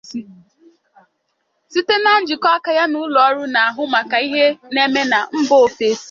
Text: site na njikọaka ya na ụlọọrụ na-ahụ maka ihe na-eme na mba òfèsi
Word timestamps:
site 1.71 1.95
na 2.03 2.11
njikọaka 2.21 2.69
ya 2.77 2.85
na 2.91 2.97
ụlọọrụ 3.05 3.43
na-ahụ 3.55 3.83
maka 3.93 4.17
ihe 4.27 4.45
na-eme 4.73 5.01
na 5.11 5.17
mba 5.39 5.55
òfèsi 5.65 5.99